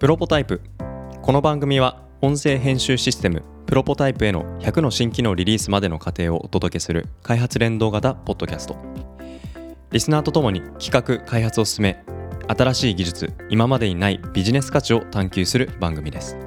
[0.00, 0.62] プロポタイプ。
[1.20, 8.78] この番組は音声編集システムプロポタイプへの100の新機能リリースまでの過程をお届けする開発連動型ポッドキャスト。
[9.90, 12.02] リスナーとともに企画開発を進め
[12.48, 16.38] 新しい技術今までにないビジネス価値を探求する番組です。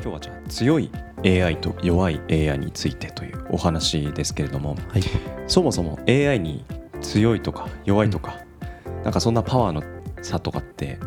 [0.00, 0.92] 今日はじゃあ強い
[1.24, 5.02] AI と弱い AI についてというお話ですけれども、はい、
[5.48, 6.64] そもそも AI に
[7.00, 8.38] 強いとか弱いとか、
[8.86, 9.82] うん、なんかそんなパワーの
[10.22, 10.98] 差とかって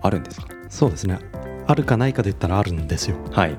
[0.00, 1.18] あるんですか、うん、そうですね。
[1.66, 3.16] あるかないかで言ったらあるんですよ。
[3.30, 3.56] はい。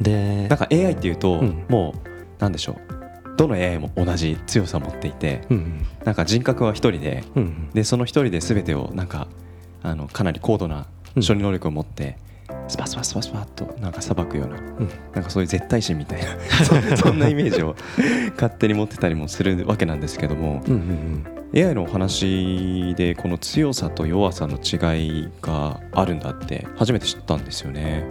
[0.00, 3.36] でなんか AI っていうと、うん、もうなんでしょう。
[3.36, 9.26] どの AI も同じ強さを持っていて、うんうん、なんか人格は一人でうんうん、でその一人で全てをなんか
[9.82, 12.16] あのかなり高度な処理能力を持って、
[12.68, 16.36] スパスパスパスパッとなんかさばくような、うん、なんかそういう絶対心みたいな
[16.96, 17.74] そんなイメージを
[18.34, 28.04] 勝手に持ってたりもするわけなんですけども、うんうんうん、AI のお話でこの強さと弱さの違いがあるんだって初めて知ったんですよね。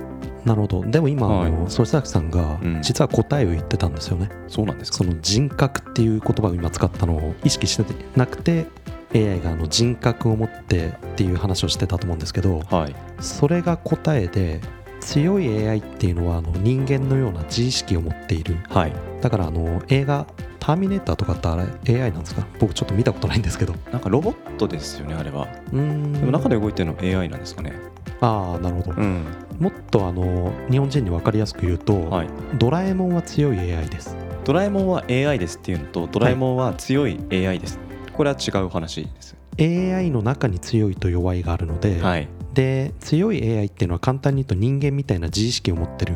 [0.45, 0.83] なるほど。
[0.83, 8.65] でも今、はい、曽崎さんが実は答えを言ってたんですよね、うん、そうなんですその人格っていう言葉を今使ったのを意識してなくて
[9.13, 14.61] AI があの人格を持ってっていう話をしてたと思うんですけど、はい、それが答えで
[14.99, 20.25] 強い AI っていうのはあの人間のような自意識を持っている、はい、だからあの映画
[20.61, 22.45] 「ターミネーター」とかってあれ AI なんですか？
[22.59, 23.73] 僕ちょっと見たことないんですけど。
[23.91, 25.47] なんかロボットですよねあれは。
[25.73, 26.13] うん。
[26.13, 27.73] でも中で動いてるの AI なんですかね。
[28.21, 29.25] ああなるほど、うん、
[29.59, 32.27] もっとあの日本人に分かりやすく言うと、はい、
[32.59, 34.15] ドラえもんは強い AI です。
[34.45, 39.35] ドラえもんは AI ですっていうのとドラえもんは強い AI です、はい、これは違う話です。
[39.59, 46.15] AI の中に強いと弱いがあるので、はい、で強い AI っていうのは簡単に言うと人間みたいな自意識を持ってる。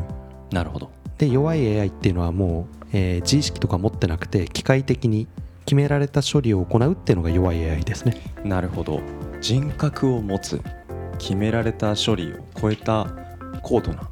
[0.52, 0.90] なるほど。
[1.18, 5.28] で弱い AI っていうのはもう、えー、自意識とか持ってなくて機械的に
[5.66, 8.16] 決められた処理を行うっていうのが弱い AI ですね。
[8.42, 9.02] なるほど。
[9.42, 10.62] 人格を持つ
[11.18, 13.06] 決められた処理を超えた
[13.62, 14.08] 高度な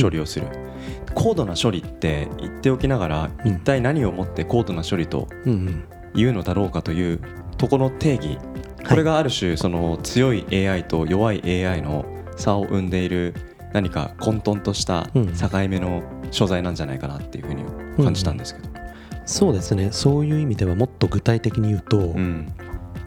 [0.00, 5.26] 処理をする、うん、高度な処理って言っておきながら、うん、一体何をもって高度な処理と
[6.14, 7.20] いうのだろうかという
[7.56, 8.38] とこの定義。
[8.88, 12.06] これがある種その強い AI と弱い AI の
[12.36, 13.34] 差を生んでいる
[13.72, 17.64] 何か混沌とした境目の所在なんじゃないかなっていうふうに
[17.96, 18.82] 感じたんですけど、うんうん、
[19.26, 19.90] そうですね。
[19.92, 22.52] そういう意味ではもっと具体的に言うと、うん、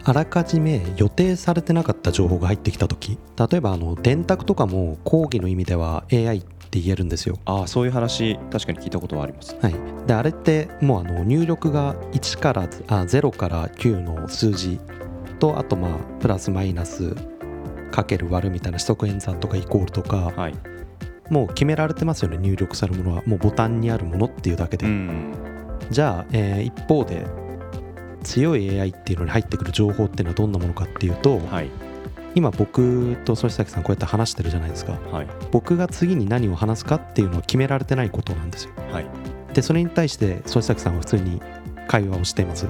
[0.04, 7.38] あらかじめ予定されてなかった情報が入ってきた時例えばあの電卓とかも講義の意味では AI って言えるんですよ。
[7.44, 9.74] ああそういう話確かに聞いたことはあります、はい、
[10.06, 12.66] であれってもうあの入力が1からあ
[13.02, 14.80] 0から9の数字
[15.38, 17.14] とあとまあプラスマイナス
[17.90, 20.54] かける割るみたいな四則演算とかイコールとか、はい、
[21.32, 22.36] もう決められてますよね。
[22.36, 23.22] 入力されるものは。
[23.24, 24.86] もうボタンにあるものっていうだけで、
[25.90, 27.26] じゃあ、えー、一方で
[28.22, 31.70] 強い AI っていうのに入ってくる情報っていうのはどんなものかっていうと、はい、
[32.34, 39.06] 今僕と曽崎さんこうやって話してるじゃないですか、はい、僕が次に何を話すかっていうのは決められてないことなんですよ、はい、
[39.54, 41.42] でそれに対して曽崎さんは普通に
[41.88, 42.66] 会話をしています。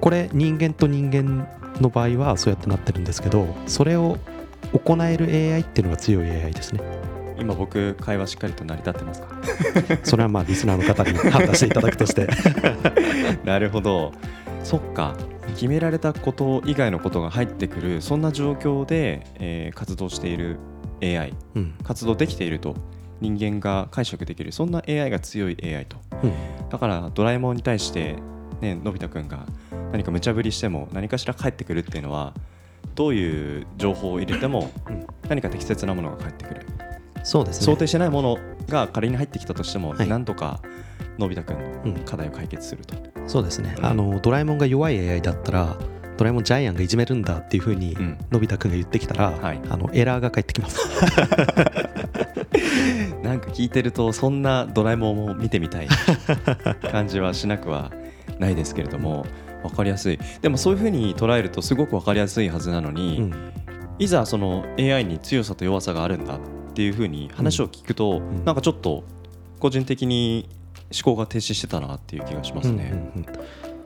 [0.00, 1.48] これ人間と人間
[1.80, 4.18] の場合はそうやってなってるんですけどそれを
[4.72, 6.80] 行える AI っていうのが強い AI ですね
[7.38, 9.28] 今僕会話しっかりと成り立ってますか？
[10.04, 12.28] それはまあリスナーの方に判断していただくとして。
[13.44, 14.12] なるほど。
[14.62, 15.14] そっか。
[15.54, 20.58] 決められたこと以外のことが入ってくるそんな状況で、えー、活動している
[21.00, 22.74] AI、うん、活動できていると。
[23.18, 24.52] 人間が解釈できる。
[24.52, 26.32] そんな AI が強い AI と、うん、
[26.68, 28.16] だからドラえもんに対して
[28.60, 29.46] ねのび太くんが
[29.90, 32.34] 何か無茶ぶりしても何かしら返ってくるっていうのは
[32.94, 34.70] どういう情報を入れても
[35.30, 36.66] 何か適切なものが返ってくる
[37.26, 38.38] そうです、ね、想定してないもの
[38.68, 40.60] が仮に入ってきたとしても、はい、なんとか
[41.18, 45.76] のび太くんの課題を解決すると、うん、そうですね、うん、あのドラえもんが弱い AI だったら
[46.16, 47.96] ドラえもんジャイアンがいじめるんだっていうふうに
[48.30, 50.78] のび太くんが言ってきたら、はい、あのエラーが返ってきます。
[53.22, 55.88] なんか聞いてるとそんなドラえもんを見てみたい
[56.92, 57.90] 感じはしなくは
[58.38, 59.26] ないですけれども、
[59.62, 60.18] 分かりやすい。
[60.40, 63.34] でもそういうふうに捉えるとすごく分かりやすいはずなのに、うん、
[63.98, 66.36] いざその AI に強さと弱さがあるんだ。
[66.36, 66.38] っ
[66.76, 69.02] ていうふうに話を聞くと、うん、なんかちょっと
[69.58, 70.46] 個人的に
[70.92, 72.90] 思考が停止してたなっていう気がしますね。
[72.92, 73.24] うんう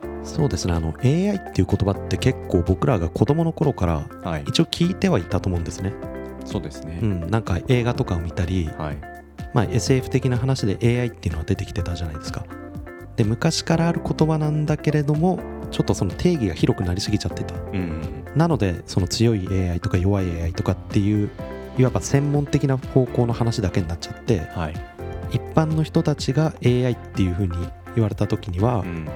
[0.09, 0.73] んうん、そうですね。
[0.73, 5.91] あの AI っていう言葉って結構僕らが子供の頃から一応聞いてはいたと思うんですね。
[5.91, 8.97] はい、そうですね、うん、なんか映画とかを見たり、はい。
[9.53, 12.45] まあ、SF 的な話で AI っていうのは出てきてたじゃないですか。
[13.15, 15.39] で昔からある言葉なんだけれども
[15.71, 21.29] ちょっとその定義が広くなりすぎちゃってた、うん、なのでその強い AI とか弱い AI とかっていう
[21.77, 24.73] いわば専門的な方向の話だけになっちゃって、はい、
[25.31, 27.57] 一般の人たちが AI っていうふうに
[27.95, 29.07] 言われた時には、うん、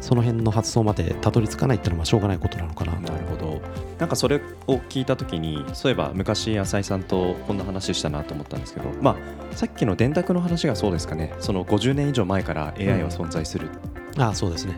[0.00, 3.60] その辺の発想までたどり着かないっていうのはしょうがないことなのかななるほど。
[3.98, 9.16] なんかそれを聞いた時にそういえば昔浅井さんとこんな話したなと思ったんですけど、ま
[9.52, 11.34] あ、さっきの電卓の話がそうですかね。
[11.40, 13.68] その50年以上前から AI は存在する、
[14.14, 14.74] うん、ああそうですね。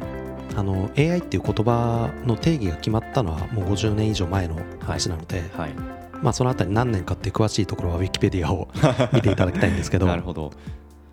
[0.56, 8.68] あの AI っていう言葉の定義が決まったのはもう50年以上前の話なので、はい、はい、まあ、そのあたり何年かって詳しいところはウィキペディアを
[9.12, 10.06] 見ていただきたいんですけど。
[10.06, 10.52] なるほど。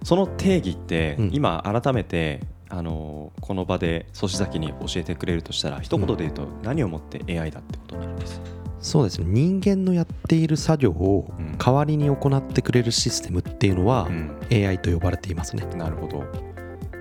[0.04, 8.42] その定義って今改めて、あのこの場で粗志崎に教えてくれるとしたら一言で言うと何をもって AI だってことになるんです、
[8.80, 9.26] そうですね。
[9.28, 14.10] 人間のやっている作業を代わりに行ってくれるシステムっていうのは
[14.52, 16.24] AI と呼ばれていますね、うん、なるほど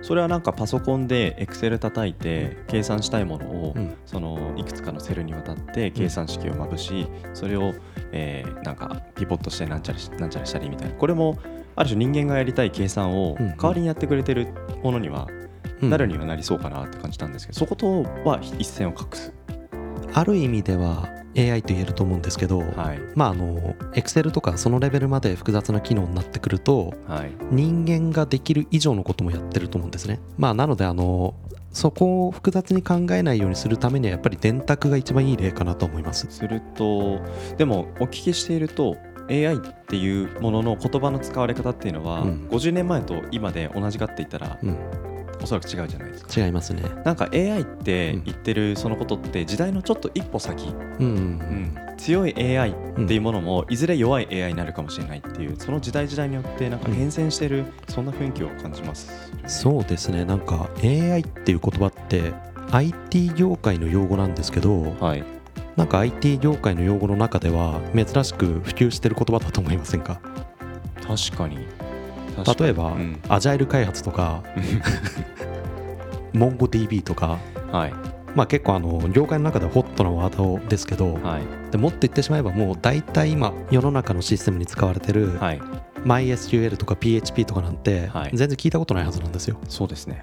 [0.06, 3.74] それはなんかパソコンでエクセル叩いて計算したいものを
[4.04, 7.74] そのいくつかのセルにわたって計算式をまぶしそれを
[8.12, 10.94] えなんかピボットしてなんちゃらなんちゃらしたりみたいな。
[10.94, 11.36] これも
[11.74, 14.46] ある種人間がやりたい計算を代わりにやってくれてる
[14.84, 15.26] ものには
[15.82, 19.32] なるにはなりそうかなって感じたんですけど、そことは一線を画す。
[20.14, 30.20] ある意味では AI と言えると思うんですけど、はい、まああの Excel とかそのレベルまで複雑な機能になってくると、はい、人間ができる以上のこともやってると思うんですね。
[30.38, 31.34] まあなのであの
[31.72, 36.26] そこを複雑に考えないようにするためにはやっぱり電卓が一番いい例かなと思います。
[36.30, 37.20] すると
[37.58, 38.96] でもお聞きしていると
[39.28, 44.76] AI っていうものの言葉の使われ方っていうのは、うん、50年前と今で同じかって言ったら、うん、
[45.42, 46.40] おそらく違うじゃないですか。
[46.40, 46.82] 違いますね。
[47.04, 50.68] なんか AI って言ってるそのことって時代のちょっと一歩先、
[50.98, 51.16] うんうん
[51.88, 52.74] うん、強い AI っ
[53.06, 60.24] ていうものもいずれ弱い AI になるかもしれないっていうその時代時代によってなんか変遷してる、そんな雰囲気を感じます、そうですね。
[60.24, 62.32] なんか AI っていう言葉って
[62.72, 65.24] IT 業界の用語なんですけど、はい、
[65.76, 70.20] なんか IT 業界の用語の中では珍しく普及してる言葉だと思いませんか？
[71.06, 71.58] 確かに
[72.58, 74.42] 例えば、うん、アジャイル開発とか
[76.34, 77.38] MongoDB とか、
[77.72, 78.16] はい。
[78.34, 85.60] まあ、結構あの業界の中ではホットなワードですけど、はい、でもっと言ってしまえばもう大体今世の中のシステムに使われてる、はい、
[86.04, 89.58] MySQL とか PHP とかなんて全然聞いたことないはずなんですよ。
[89.70, 90.20] そうですね。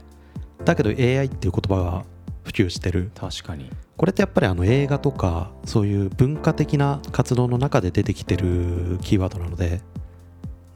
[0.64, 2.06] だけど AI っていう言葉が
[2.44, 3.10] 普及してる。
[3.16, 3.72] 確かに。
[3.98, 9.82] これってやっぱりあの映画とかそういう文化的な活動の中で出てきてるキーワードなので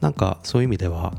[0.00, 1.12] なんかそういう意味では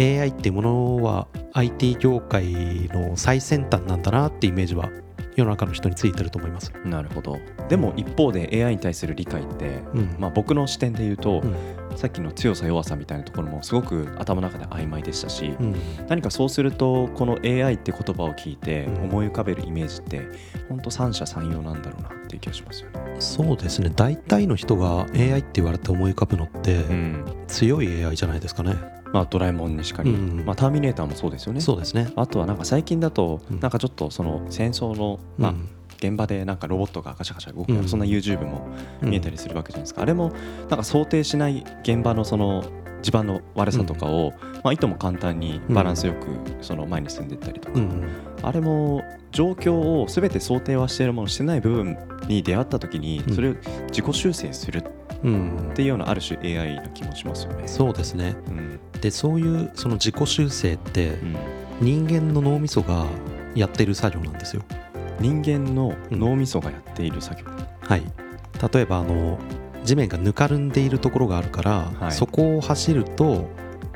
[0.00, 2.52] AI ってものは IT 業界
[2.92, 4.90] の最先端なんだなってイメージは
[5.38, 6.72] 世の中の人についてると思います。
[6.84, 7.38] なるほど。
[7.68, 15.76] でも一方で AI に対する理解って、うん、まあ、僕の視点で言うと、うん、さっきの強さ弱さみたいなところもすごく頭の中で曖昧でしたし、うん、
[16.08, 20.22] 何かそうするとこの AI って言葉を聞いて思い浮かべるイメージって
[20.68, 23.16] 本当三者三様なんだろうなっていう気がしますよね。
[23.20, 23.92] そうですね。
[23.94, 26.84] 大体の人が AI って言われて思い浮かぶのって、
[27.46, 28.76] 強い AI じゃないですかね
[29.12, 31.60] まあ、ドラえもんにしかり、うんまあ、ターミネーターもそうですよね。
[31.60, 32.10] そうですね。
[32.16, 35.54] あとはなんか最近だと、なんかちょっとその戦争の、まあ、
[35.98, 38.68] 現場でなんかロボットがガシャガシャ動くような、そんな YouTube も
[39.02, 40.32] 見えたりするわけじゃないですか、あれも
[40.68, 42.64] なんか想定しない現場のその
[43.02, 44.32] 地盤の悪さとかを、
[44.64, 46.26] まあ、いとも簡単にバランスよく
[46.60, 47.80] その前に進んでいったりとか、
[48.42, 49.02] あれも
[49.32, 53.54] 状況を全て想定はしているものしてない部分に出会った時にそれを
[53.88, 54.82] 自己修正するっ
[55.74, 57.66] ていうようなある種 AI の気もしますよね。
[57.66, 61.18] そうですね、うん、でそういうその自己修正って
[61.80, 63.06] 人間の脳みそが
[63.54, 64.62] やっている作業なんですよ。
[65.20, 68.02] 人間の脳みそがやっている作業、うん、はい。
[68.72, 69.38] 例えばあの
[69.84, 73.48] 地面がぬかるんでいるところがあるから、はい、そこを走ると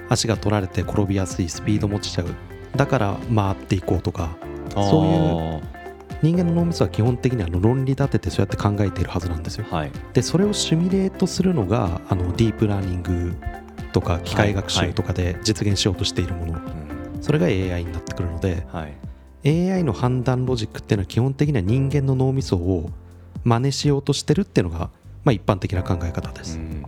[0.08, 2.26] 足が取られて転びやすいスピードも落ちちゃう。
[2.76, 4.36] だから回っていこうとか。
[4.74, 5.82] そういう
[6.22, 9.66] 人間の脳みそは基本的にあの論理立ててそうやって考えているはずなんですよ。
[9.68, 13.36] はい、でそれをシミュレートするのがあのディープラーニング
[13.92, 16.60] とか機械学習とかで実現しようとしているもの、
[17.20, 18.88] それが AI になってくるので、は
[19.44, 22.90] い、AI の判断ロジックっていうのは基本的には人間の脳みそを
[23.44, 24.90] 真似しようとしてるっていうのが
[25.24, 26.82] まあ、一般的な考え方です、うん、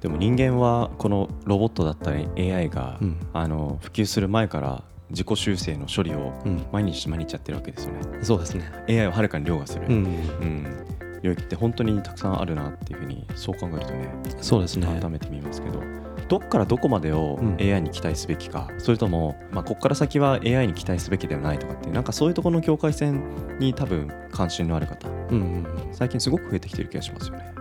[0.00, 6.32] でも人間はこのロボットだったり AI が、うん、あの普及する前から自己修正の処理を
[6.70, 8.70] 毎日毎日やってるわけですよね、うん、そうですね。
[8.90, 10.86] AI をはるかに凌駕する、うん、うん、
[11.22, 14.12] 領域って本当にたくさんあるなっていうふうにそう考えるとね
[14.42, 14.86] そうですね。
[14.86, 15.80] 改めて見ますけど
[16.28, 23.22] どっからどこまでを AI に期待すべきか、うん、それとも、まあ、ここから先は AI に期待すべきではないとかっていうなんかそういうところの境界線
[23.58, 27.52] に多分関心のある方、うんうん、最近すごく増えてきてる気がしますよね。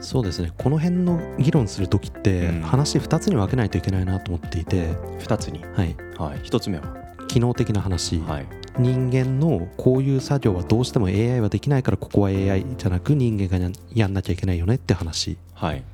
[0.00, 0.52] そうですね。
[0.58, 4.88] この辺の議論する時って話2つに分けないといけないなと思っていて、
[5.20, 5.62] 2つに。
[5.62, 6.84] はい、はい、1つ目は？
[7.28, 8.46] 機能的な話、はい、
[8.78, 15.84] 人間のこういう作業はどうしても AI はできないからここは AI じゃなく人間がやんなきゃいけないよねって話、はい、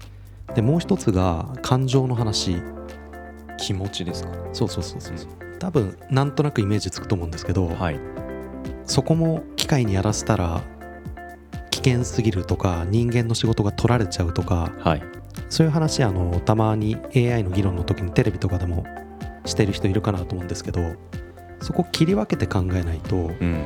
[0.54, 2.62] でもう一つが感情の話。
[3.60, 4.30] 気持ちですか？
[4.52, 5.56] そうそうそうそう、う。
[5.56, 7.98] ん、多分なんとなくイメージつくと思うんですけど、はい、
[8.84, 10.62] そこも機械にやらせたら
[11.70, 15.02] 危険すぎるとか人間の仕事が取られちゃうとか、はい、
[15.48, 18.84] そういう話あのたまに AI の議論の時にテレビとかでも
[19.44, 20.94] してる人いるかなと思うんですけど
[21.60, 23.64] そこ切り分けて考えないと、うん、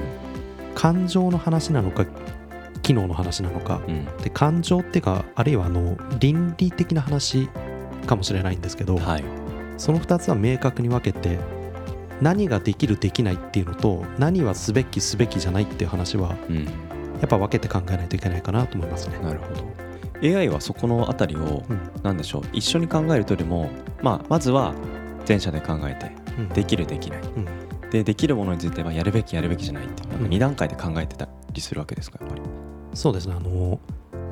[0.75, 2.07] 感情の話なのか
[2.83, 7.49] 機能の話なのか、うん、で感情っていうかあるいはあの倫理的な話
[8.07, 9.25] かもしれないんですけど、はい、
[9.79, 11.39] その2つは明確に分けて
[12.21, 16.71] 何ができるできないっていうのと何はすべきすべきじゃないっていう話は、うん、や
[17.25, 19.19] っぱ分けて考えないといけないかなと思いますね。
[19.19, 19.83] なるほど。
[20.23, 21.65] AI はそこのあたりを、
[22.05, 23.71] 何でしょう一緒に考えるとよりも、
[24.03, 24.73] まあ、まずは
[25.29, 26.13] 前者で考えて、
[26.55, 27.21] できるできない、
[27.91, 32.43] でできるものについてはやるべきやるべきじゃないっていう2段階で考えてたりするわけですかやっぱり
[32.95, 33.35] そうですね。
[33.37, 33.81] あの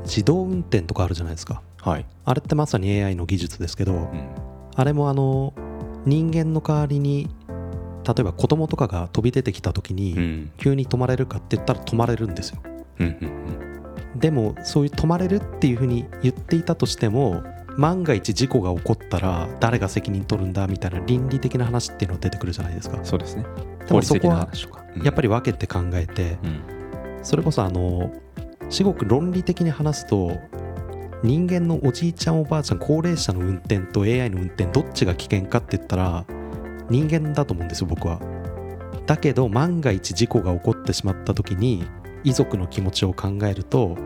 [0.04, 4.28] 自動運転とかあるじゃないですか、はい、あれってまさに AI の技術ですけど、うん、
[4.74, 5.52] あれもあの
[6.06, 7.28] 人間の代わりに
[8.06, 12.62] 例えば子供とかが飛び出てきた時に、急に止まれるかって言ったら止まれるんですよ、
[14.16, 17.44] でもそういう止まれるっていうふうに言っていたとしても
[17.76, 22.98] 万が一事故が起こったら誰が責任取るんだみたいな倫理的な話っていうのが出てくるじゃないですか。
[23.04, 23.44] そうですね。
[23.86, 24.48] でもそこは
[25.04, 26.38] やっぱり分けて考えて、
[27.22, 28.12] それこそあの
[28.70, 30.38] 至極論理的に話すと
[31.22, 36.24] 人間のおじいちゃんおばあちゃん高齢者の運転と AI の運転どっちが危険かって言ったら
[36.88, 38.20] 人間だと思うんですよ僕は。
[39.06, 41.84] だけど万が一事故が起こってしまった時に
[42.24, 43.96] 遺族の気持ちを考えると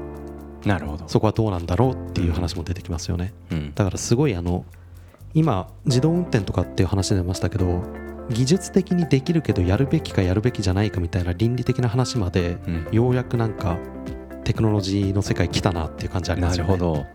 [0.64, 1.06] なるほど。
[1.08, 4.64] そこはどうなんだろうっていう話も出てきますよね、うん、だからすごいあの
[5.34, 7.82] 今自動運転とかっていう話出ましたけど
[8.30, 12.56] 技術的にできるけどやるべきかやるべきじゃないかみたいな倫理的な話まで、
[12.90, 13.76] ようやくなんか
[14.44, 16.70] テクノロジーの世界来たなっていう感じありますよね。
[16.70, 17.06] なるほど。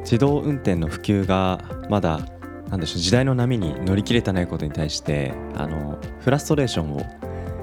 [0.00, 2.20] 自動運転の普及がまだ
[2.70, 7.00] なんでしょう時代の波に乗り切れてないことに対してあのフラストレーションを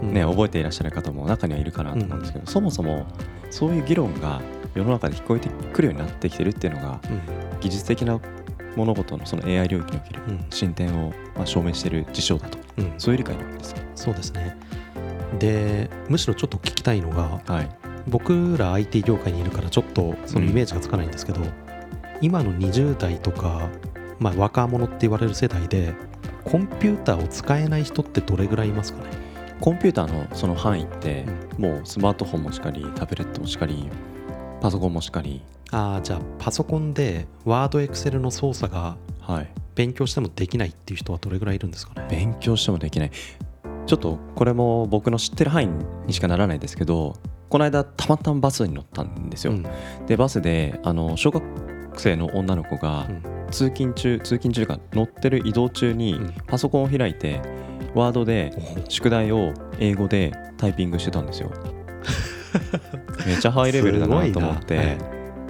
[0.01, 3.07] ね、うん、覚えていらっしゃる方も中にはいるかなと思うんですけど、うん、そもそも
[3.49, 4.41] そういう議論が
[4.75, 8.19] 世の中で聞こえてくるようになってきてるっていうのが、うん、技術的な
[8.75, 10.21] 物事のその AI 領域における
[10.51, 12.59] 進展をまあ証明している事象だと、
[12.99, 13.81] そういう理解なわけですか？
[13.95, 14.55] そうですね。
[15.39, 17.69] でむしろちょっと聞きたいのが、はい、
[18.07, 21.51] 僕ら IT 業界にいるからちょっとそのイメージがつかないんですけど、うん、
[22.21, 23.69] 今の20代とか、
[24.19, 25.93] まあ、若者って言われる世代で
[26.45, 29.09] コンピューターを使えない人ってどれぐらいいますかね？
[29.59, 31.25] コンピューターのその範囲って、
[31.57, 33.89] もうスマートフォンもしかりタブレットもしかり
[34.61, 35.41] パソコンもしかり。
[35.71, 38.95] ああじゃあパソコンでワードエクセルの操作が
[39.75, 42.07] 勉強してもできないっていう人はどれぐらいいるんですかね？
[42.09, 43.11] 勉強してもできない。
[43.85, 45.67] ちょっとこれも僕の知ってる範囲
[46.05, 47.17] にしかならないですけど
[47.49, 49.65] この間たまたまバスに乗ったんですよ、うん、
[50.05, 51.43] でバスであの小学
[51.95, 53.07] 生の女の子が
[53.51, 57.41] 通勤中通勤中か乗ってる移動中にパソコンを開いて
[57.95, 58.53] ワードで
[58.89, 61.51] 宿題を英語でタイピングしてたんですよ。
[63.25, 64.97] めっちゃハイレベルだなと思って、はい、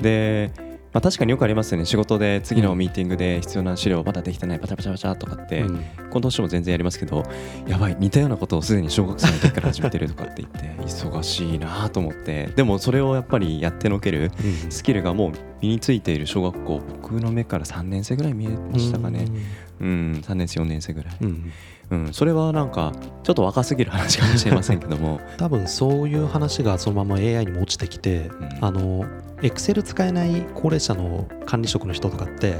[0.01, 0.51] で
[0.97, 1.85] まあ、確かによくありますよね。
[1.85, 5.77] 仕事で次のミーティングで必要な資料まだできてないバチャバチャバチャとかって、うん、
[6.09, 7.23] この年も全然やりますけど
[7.67, 12.49] やばい似たようなことをすでに小学生の時から始めてるとかって言って 忙しいなと思って。
[12.55, 14.31] でもそれをやっぱりやってのける
[14.71, 19.41] スキルがもう身についている小学校僕の目から3年生ぐらい見えましたかね、うん、
[19.79, 21.17] うん、3年生4年生ぐらい。
[21.21, 21.51] うん。
[21.89, 22.91] うん、それはなんか
[23.23, 25.21] ちょっと若すぎる話かもしれませんけども。
[25.37, 28.29] 多分そういう話がそのまま AI にも落ちてきて、
[28.59, 29.05] うん、あの
[29.41, 32.55] エクセル使えない高齢者の管理職の人とかって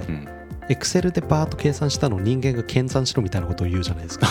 [0.69, 4.27] エクセルでバーッと計算したのを人間が計算しろみたいなことを言うじゃないですか。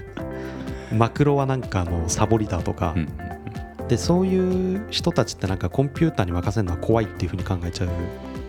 [0.92, 3.08] マクロはなんかのサボりだとか、うん
[3.88, 7.88] でそういう人たちってなんかコンピューターに任せるのは怖いっていうふうに考えちゃう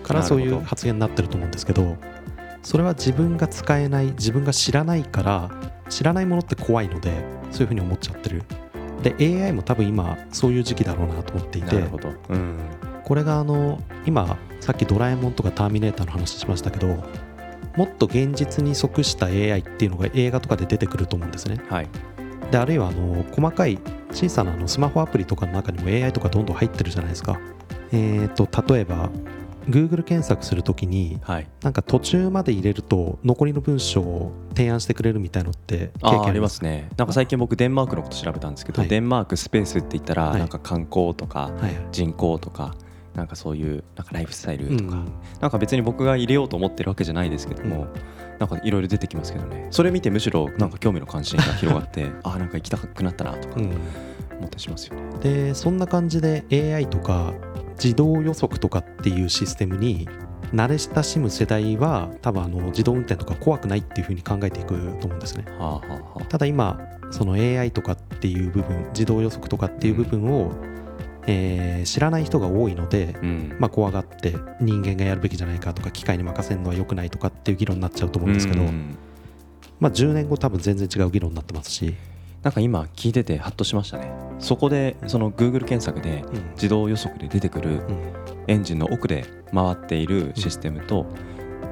[0.03, 1.97] からそういう発言になってると思うんですけど
[2.63, 5.51] それは自分が使えない自分が知らないから
[5.89, 7.11] 知らないものって怖いので
[7.51, 8.43] そういうふうに思っちゃってる。
[9.03, 12.57] で AI も多分今そういう時期だろうなと思っていて、うん、
[13.03, 16.87] これがあの今さっきドラえもんとかターミネーターの話しましたけど
[17.77, 21.87] もっと現実に即した AI っていうのが映画とかで出てくると思うんですね、はい、
[22.51, 23.77] であるいはあの細かい
[24.11, 27.39] 小さなあのスマホアプリとかの中にも AI とかどんどん入ってるじゃないですか。
[27.91, 29.09] えっ、ー、と例えば
[29.69, 36.63] Google 検索するときに、はい、なんか途中まで入れると残りの文章を提案してくれるみたいのって経験あります。
[36.63, 36.89] ね。
[36.97, 41.51] なんか最近僕デンマークのこと調べたんですけど、はい、デンマークスペースって言ったら、なんか観光とか
[41.91, 42.75] 人口とか、
[43.17, 49.67] なんかそういうなんかライフスタイルとか、うん、なんか別に僕が入れようと思ってるわけじゃないですけども、うん、なんかいろいろ出てきますけどね。
[49.71, 55.01] それ見てむしろなんか興味の関心が広がって、 うん、あなんか行きたくなったなとか思ったりしますよね。
[55.21, 57.33] でそんな感じで AI とか
[57.81, 60.07] 自動予測とかっていうシステムに
[60.53, 65.46] 慣れ親しむ世代は多分あの自動運転とか怖くないっていうふうに考えていくと思うんですね。
[65.60, 66.79] はあはあ、ただ今
[67.12, 70.51] その AI とかっていう部分自動予測とかっていう部分を、
[71.25, 78.98] えー、知らない人が多いので、うん、まあ、怖がって人間がやるべきじゃないかとか機械に任せるのは良くないとかっていう議論になっちゃうと思うんですけど、うん、
[79.79, 81.96] まあ、10年後多分全然違う議論になってますし
[82.44, 84.12] なんか今聞いててハッとしましたね。
[84.39, 86.24] そこでその Google 検索で
[86.56, 87.82] 自動予測で出てくる
[88.48, 91.06] エンジンの奥で回っているシステムと、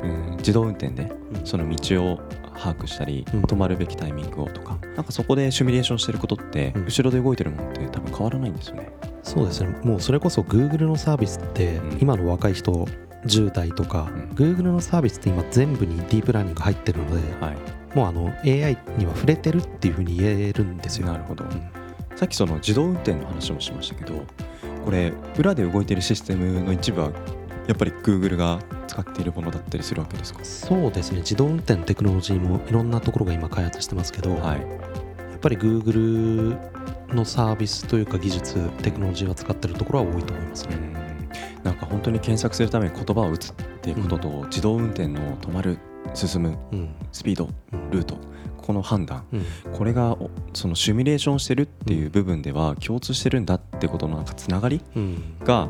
[0.03, 1.11] うん、自動運転で
[1.43, 2.19] その道を
[2.57, 8.89] 把握したり、止まるべきタイミングをとかなんかそこでシミュレーションしてることって後ろで動いてるものって多分変わらないんですよね。
[9.23, 9.69] そうですね。
[9.83, 12.87] もうそれこそ Google のサービスって今の若い人
[13.25, 17.57] 10代とか、うん、Google のサービスって今全部にディープラーニング入ってるので、はい、
[17.95, 21.07] もうあの AI には触れてるっていうふうに言えるんですよ。
[21.07, 21.51] なるほど、うん、
[22.15, 24.23] さっきその自動運転の話もしましたけど
[24.83, 27.11] これ裏で動いてるシステムの一部は
[27.67, 30.39] やっぱり Google が使っているものだったりするわけですか？
[30.43, 31.19] そうですね。
[31.19, 34.65] 自動運転のテクノロジーもいろんなところが今開発してますけど、はい、や
[35.37, 36.57] っぱり Google
[37.13, 40.77] のサービスというか技術テクノロジーは使ってるところは多いと思いますね。
[41.63, 45.79] なんか本当に検索するために言葉を打つっていうことと、うん、自動運転の止まる
[46.13, 46.57] 進む、
[47.11, 47.49] スピード、
[47.91, 48.17] ルート
[48.65, 49.23] この判断、
[49.73, 50.17] これが
[50.53, 54.81] そのシミュレーションしてるっていう部分では共通してるんだってことのなんかつながり
[55.43, 55.69] が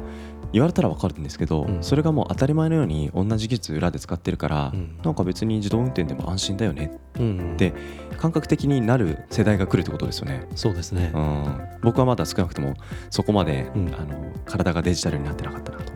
[0.54, 4.74] 言われたら分かるんですけど、それがもう当たり前のように同じ技術裏で使ってるから、
[5.04, 7.74] なんか別に自動運転でも安心だよねって
[8.18, 10.48] 感覚的になる世代が来るってことですよね。
[10.56, 12.76] そうですね、うん、僕はまだ少なくとも
[13.10, 15.92] そこまで、あの体がデジタルになってなかったなと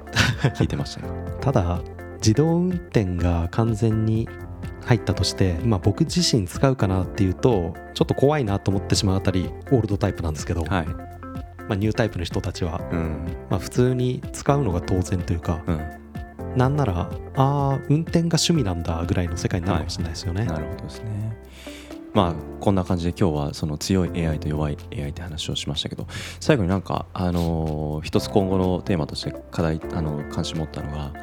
[0.58, 1.13] 聞いてましたよ。
[1.39, 1.79] ただ
[2.29, 4.29] 自動運転が完全に
[4.86, 10.86] 入ったとして、まあ、僕自身使うかなっていうとちょっと怖いなと思ってしまうあたりオールドタイプなんですけど、はい。
[10.86, 20.41] まあ、ニュータイプの人たちは、うん、まあ、普通に使うのが当然というか、うん、なんならああ運転が趣味なんだぐらいの世界になるかもしれないですよね。
[20.41, 21.36] はい、なるほどですね。
[22.13, 26.07] まあこんな感じで今日はその強い AI と弱い AI って話をしましたけど
[26.39, 31.13] 最後になんかあの一つ今後のテーマとして課題あの関心持ったのが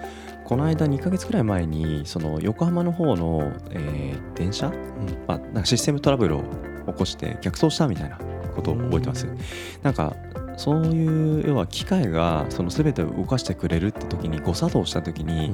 [0.47, 4.75] この間2か月くらい前にその横浜の方の、えー、電車、うん。
[5.27, 6.45] まあ、なんかシステムトラブルを
[6.87, 8.17] 起こして逆走したみたいな
[8.55, 9.27] ことを覚えてます。
[9.83, 10.15] なんか
[10.57, 15.51] そういう要は機械がその全てを動かしてくれるって時に誤作動した時に、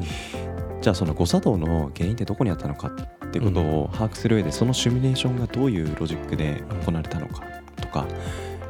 [0.74, 7.42] うん、じゃあその誤作動の原因ってどこにあったのかっていうことを把握する上でそのシミュレーションがどういうロジックで行われたのか
[7.80, 8.06] とか、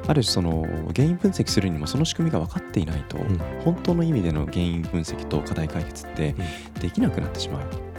[0.07, 3.19] ある種その原因分析するにもその仕組みが分かっていないと、
[3.65, 6.35] 本当の意味での原因分析と課題解決って
[6.81, 7.93] できなくなってしまう。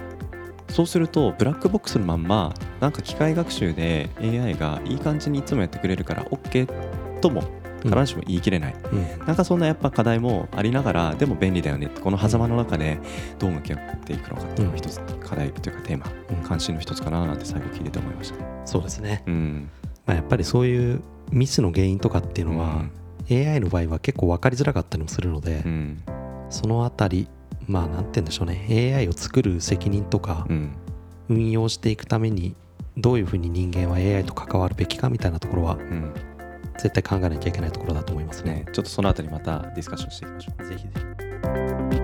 [0.70, 7.44] そうするとブラックボックスのまんまなんか機械学習で AI がいい感じにいつもやってくれるから OK とも
[7.84, 13.00] 必ずしも言い切れない、うん、なんかそんなやっぱ課題もありながらでも便利だよねこの狭間の中で
[13.38, 18.36] どう向き合っていくのかっていうのが一つ課題というかテーマ、うん、関心の一つかななんて最後聞いてて思いました、
[18.66, 19.70] そうですね、うん。
[20.06, 22.86] まあ、やっぱりそういうミスの原因とかっていうのは、
[23.30, 26.04] うん、AI の場合は結構分かりづらかったりもするので、うん、
[26.50, 27.28] そのあたり
[27.68, 28.96] まあなんて言うんでしょうね。
[28.96, 30.76] AI を作る責任とか、うん、
[31.30, 32.56] 運用していくために
[32.98, 35.80] どういうふうに人間は AI と関わるべきかみたいなところは、
[36.78, 38.54] 絶対考えなきゃいけないところだと思いますね。
[38.54, 40.66] ねちょっとそのあたりまたディスカッションしていきましょう。
[40.66, 40.90] ぜひぜ
[41.98, 42.03] ひ